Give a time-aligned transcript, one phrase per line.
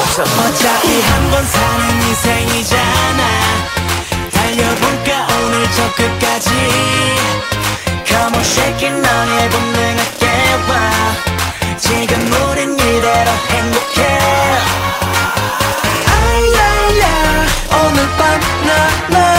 [0.00, 0.22] 없어.
[0.22, 3.22] 어차피 한 번 사는 인생이잖아.
[4.32, 6.50] 달려볼까 오늘 저 끝까지.
[8.06, 10.70] Come on shake it 너의 본능을 깨워.
[11.78, 12.12] 지금
[12.50, 14.18] 우린 이대로 행복해.
[16.06, 17.04] 아, 알랄라
[17.86, 19.31] 오늘 밤나나.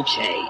[0.00, 0.49] Okay.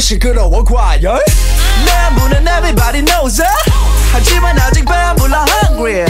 [0.00, 1.22] 시끄러워 과열?
[1.84, 3.50] 내문은 everybody knows it
[4.12, 6.04] 하지만 아직 배불러 hungry.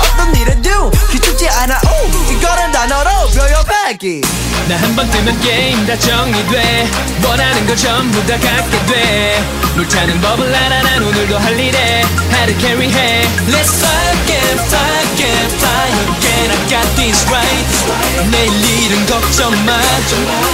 [0.00, 1.78] 어떤 일에도 기죽지 않아.
[1.84, 4.20] 오 이거는 단어로 표현하기
[4.68, 6.88] 나 한 번 뜨면 게임 다 정리돼.
[7.24, 12.02] 원하는 걸 전부 다 갖게 돼물 타는 법을 알아 난 오늘도 할 일에.
[12.32, 13.22] 하루 캐리해.
[13.48, 14.15] Let's fly
[14.46, 16.48] can fly, can't fly again.
[16.50, 17.66] I got this right.
[18.30, 19.72] 내일 일은 걱정 마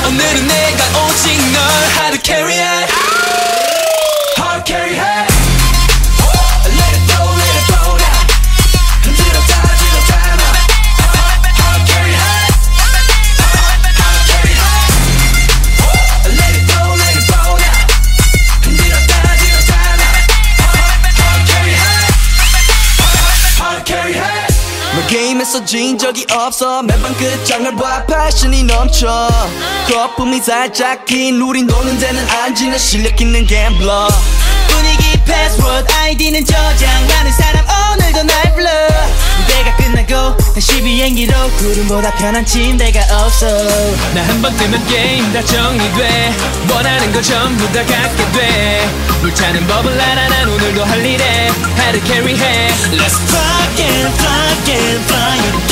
[0.06, 1.60] 오늘은 내가 오직 널
[1.98, 2.88] How to carry it?
[4.36, 5.11] How to carry it?
[26.12, 26.82] 적이 없어.
[26.82, 28.04] 매번 그 끝장을 봐.
[28.04, 29.28] 패션이 넘쳐.
[29.88, 31.40] 거품이 살짝 긴.
[31.40, 34.08] 우린 노는 데는 안 지나 실력 있는 갬블러.
[34.68, 37.64] 분위기 패스워드 아이디는 저장 많은 사람
[37.94, 38.68] 오늘도 날 불러.
[39.48, 43.46] 내가 끝나고 다시 비행기로 구름보다 편한 침대가 없어.
[44.14, 46.34] 나 한 번 뜨면 게임 다 정리돼.
[46.70, 48.90] 원하는 거 전부 다 갖게 돼.
[49.22, 50.28] 물차는 법을 알아.
[50.28, 51.48] 난 오늘도 할 일에.
[51.76, 55.71] 하루 캐리해 Let's fucking fucking fly again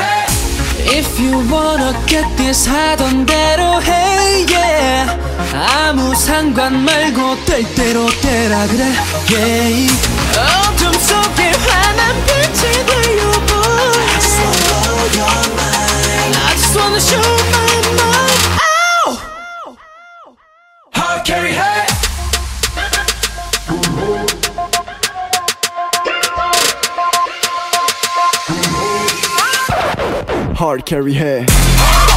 [1.21, 5.05] you wanna get this 하던 대로 해 yeah
[5.53, 8.83] 아무 상관 말고 될 대로 되라 그래
[9.29, 9.91] yeah
[10.35, 17.21] 어둠 속에 환한 빛이 되어보 I just wanna blow your mind I just wanna show
[17.53, 18.41] my mind
[19.05, 19.21] Ow!
[20.95, 21.80] Hard carry hey
[30.61, 32.10] hard carry है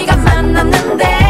[0.00, 1.29] 2400시간 만났는데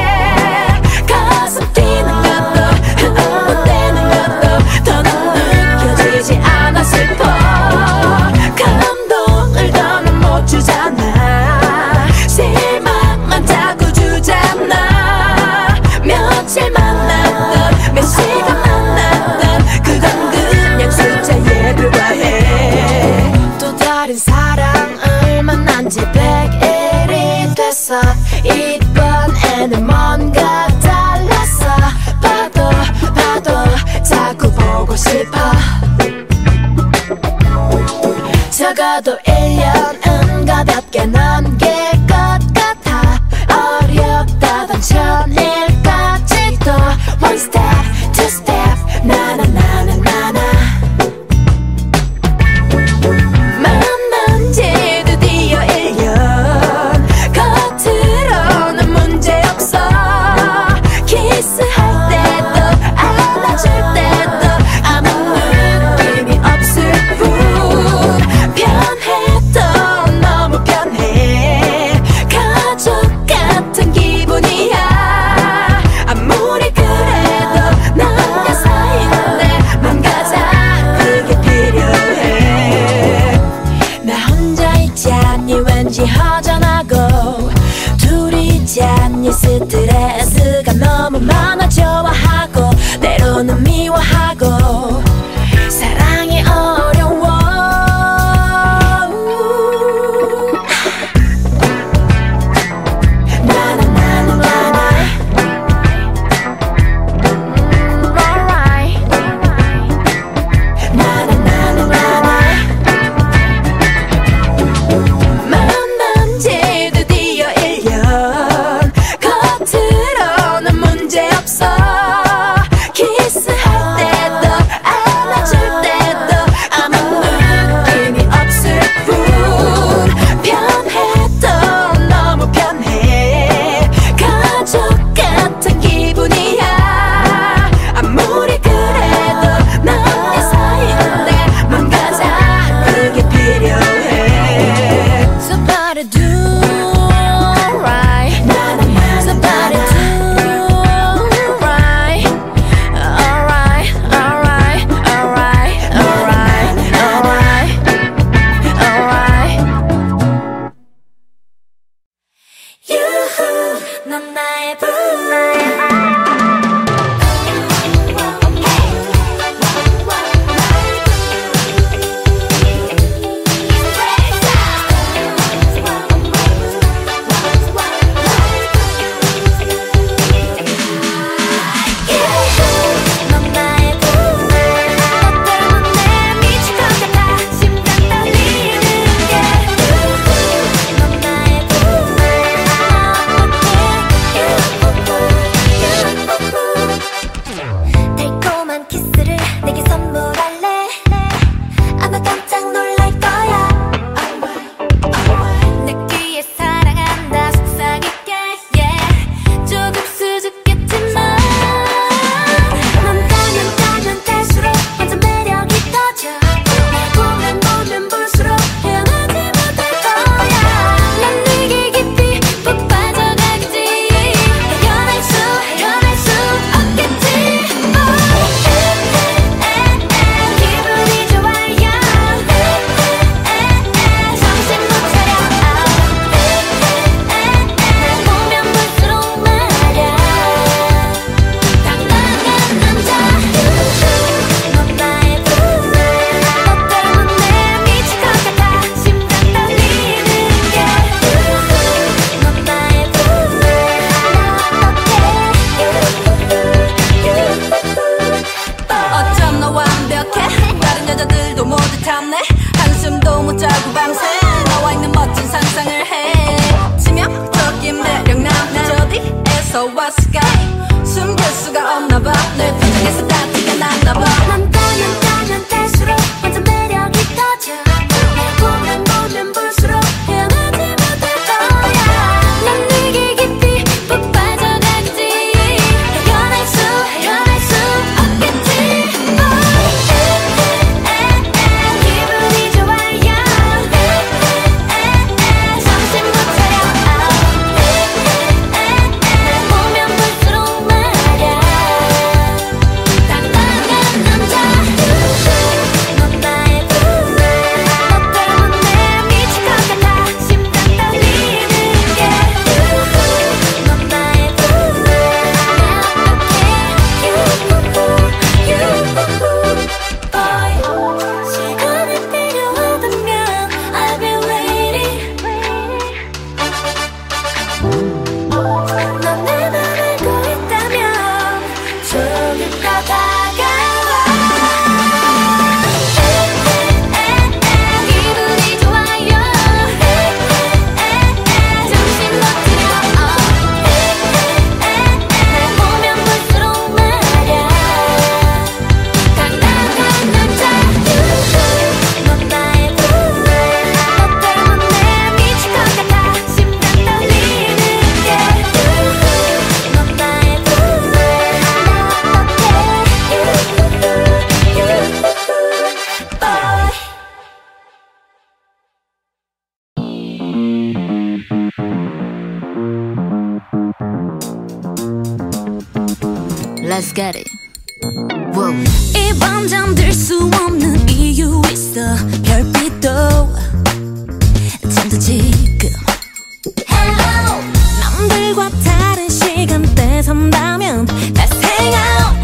[390.40, 392.34] 한다면 Let's hang out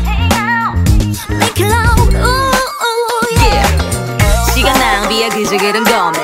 [1.31, 2.53] Make love ooh,
[3.41, 3.65] yeah.
[4.53, 6.19] 시간 낭비야 기적이란 거네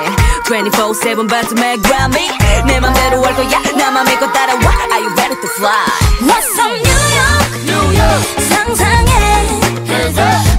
[0.45, 2.29] 24-7 바텀에 Grammy
[2.67, 4.61] 내 맘대로 할 거야 나만 믿고 따라와
[4.93, 5.87] Are you ready to fly?
[6.21, 7.49] What's up New York?
[7.65, 8.23] New York.
[8.51, 9.13] 상상해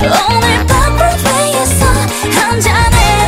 [0.01, 1.85] 오늘 밤 브로드웨이에서
[2.41, 3.22] 한 잔에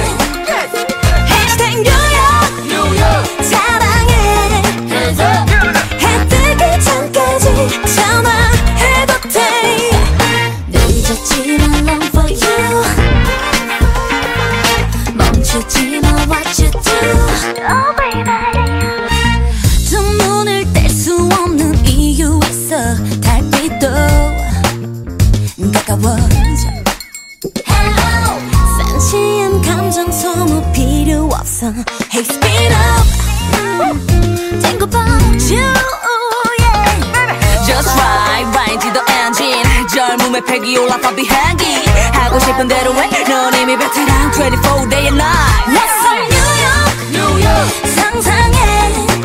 [40.47, 46.15] 팩이 올라파 비행기 하고 싶은 대로 해넌 이미 베테랑 24 day and night What's up
[46.31, 47.69] New York, New York.
[47.95, 48.58] 상상해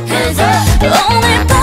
[0.09, 0.43] 해서
[1.11, 1.60] 오늘 밤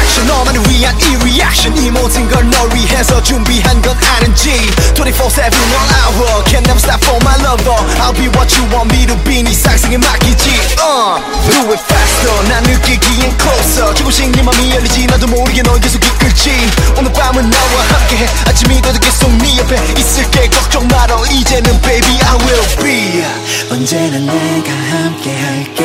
[0.00, 0.26] action.
[0.28, 1.76] 너만을 위한 이 reaction.
[1.78, 4.50] 이 모든 걸 널 위해서 준비한 건 아는지.
[4.94, 6.44] 24-7 all hour.
[6.44, 7.78] Can never stop for my lover.
[8.02, 9.42] I'll be what you want me to be.
[9.42, 10.50] 네 상승에 맡기지.
[10.78, 12.34] Uh, Do it faster.
[12.48, 13.94] 난 느끼기엔 closer.
[13.94, 15.06] 조금씩 네 맘이 열리지.
[15.06, 16.50] 나도 모르게 널 계속 이끌지.
[16.98, 18.26] 오늘 밤은 나와 함께해.
[18.46, 20.48] 아침이 돼도 계속 네 옆에 있을게.
[20.50, 21.24] 걱정 말어.
[21.26, 23.24] 이제는 baby I will be.
[23.70, 25.82] 언제나 내가 함께 할게.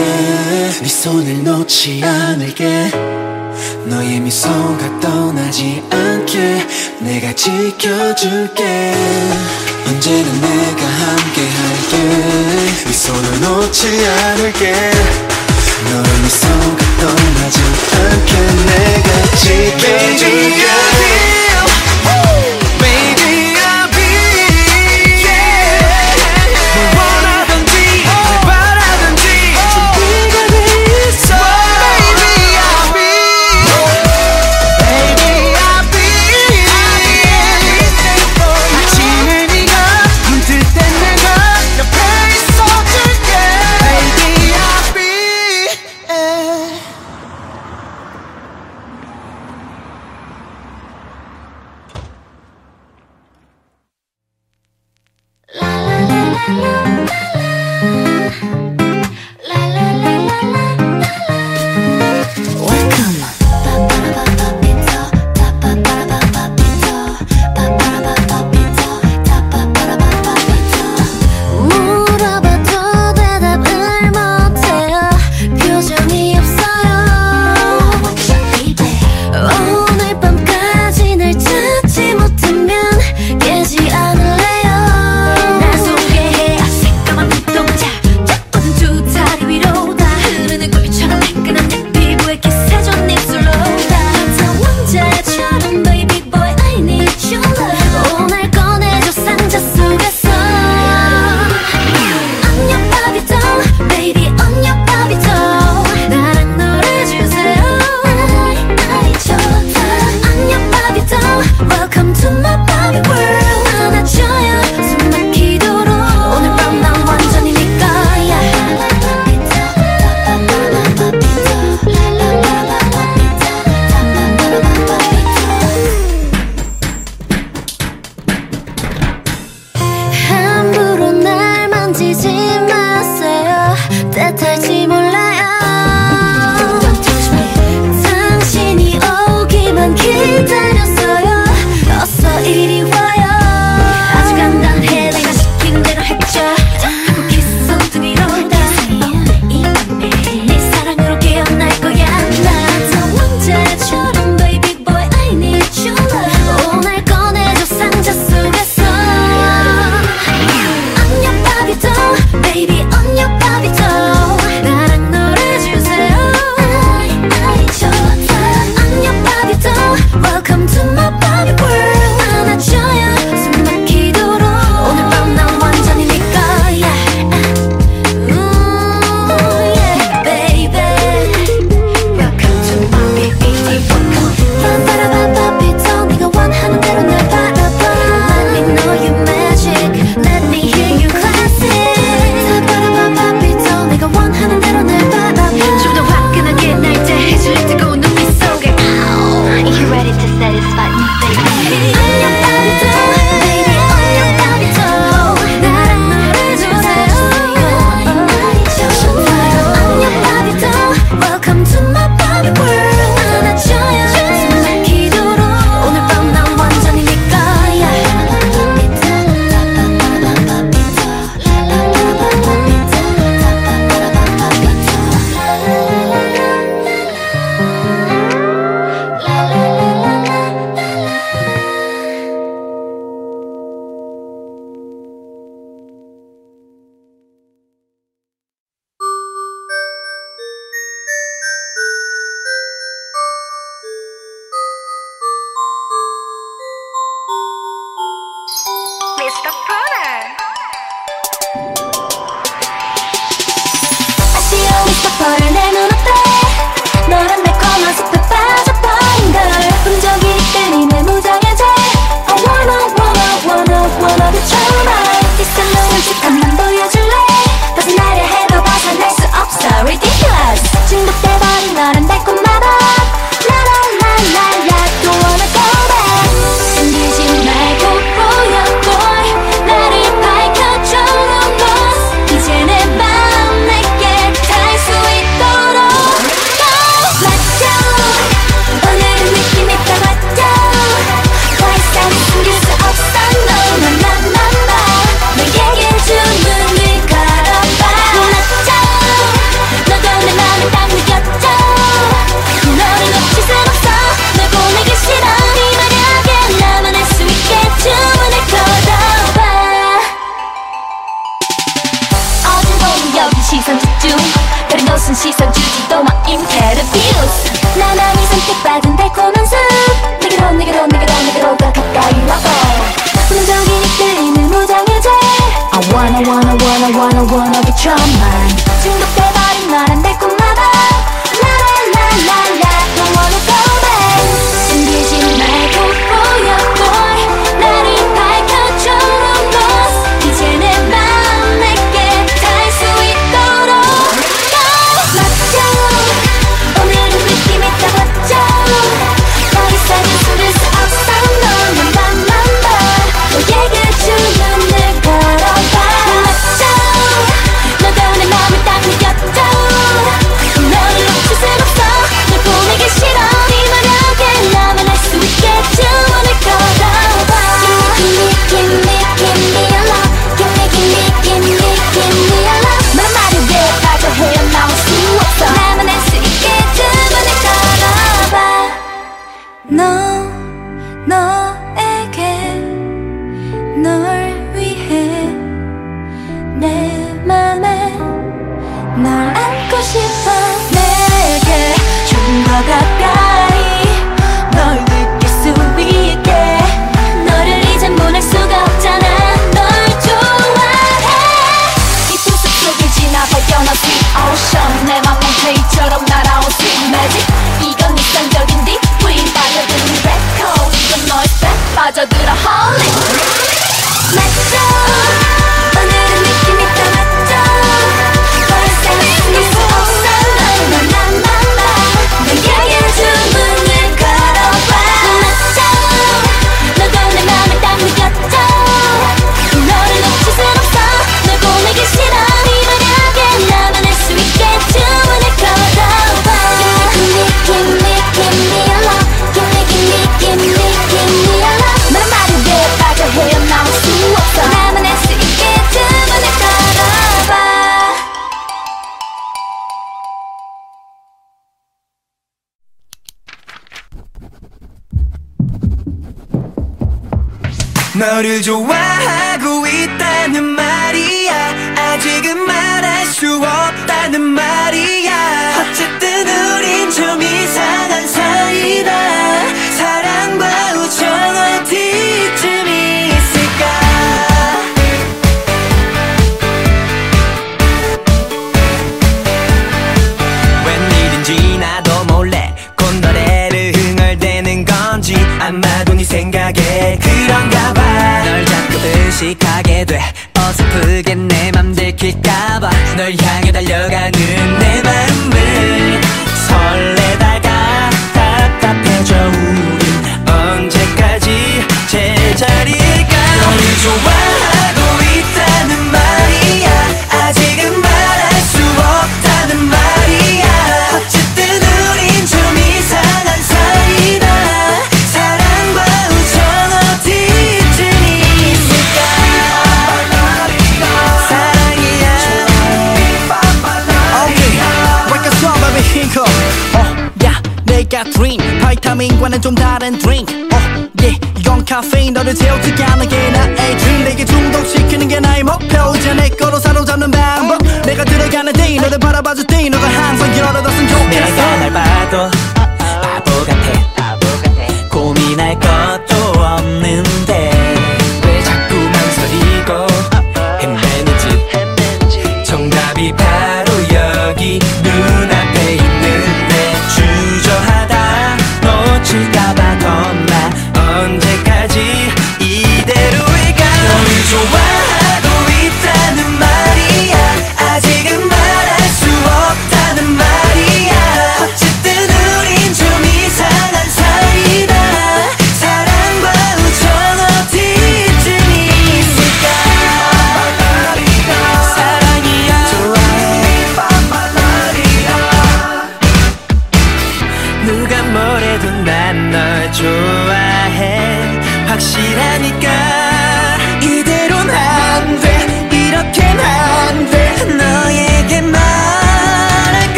[0.81, 2.91] 네 손을 놓지 않을게
[3.85, 6.67] 너의 미소가 떠나지 않게
[6.99, 8.93] 내가 지켜줄게.
[9.87, 11.97] 언제나 내가 함께 할게.
[12.85, 14.73] 네 손을 놓지 않을게.
[15.91, 17.59] 너의 미소가 떠나지
[17.93, 18.31] 않게
[18.65, 20.67] 내가 지켜줄게